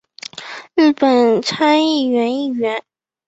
[0.75, 2.83] 日本参议院议员。